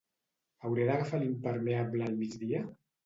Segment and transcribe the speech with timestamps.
[0.69, 2.65] Hauré d'agafar l'impermeable al migdia?